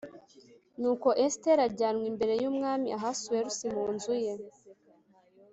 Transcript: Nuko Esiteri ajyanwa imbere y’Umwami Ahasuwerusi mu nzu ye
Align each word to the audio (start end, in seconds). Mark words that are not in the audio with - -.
Nuko 0.79 1.07
Esiteri 1.23 1.61
ajyanwa 1.67 2.05
imbere 2.11 2.33
y’Umwami 2.41 2.87
Ahasuwerusi 2.97 3.63
mu 3.75 3.83
nzu 3.95 4.13
ye 4.23 4.33